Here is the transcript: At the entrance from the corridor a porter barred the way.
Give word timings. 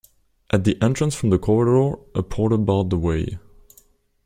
At 0.49 0.63
the 0.63 0.81
entrance 0.81 1.13
from 1.13 1.29
the 1.29 1.37
corridor 1.37 2.01
a 2.15 2.23
porter 2.23 2.57
barred 2.57 2.89
the 2.89 2.97
way. 2.97 3.37